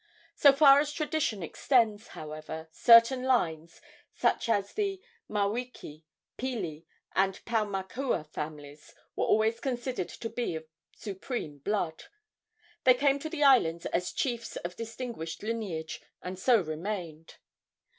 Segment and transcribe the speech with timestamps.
[0.33, 3.79] So far as tradition extends, however, certain lines,
[4.15, 6.05] such as the Maweke,
[6.39, 6.85] Pili
[7.15, 12.05] and Paumakua families, were always considered to be of supreme blood.
[12.83, 17.35] They came to the islands as chiefs of distinguished lineage, and so remained.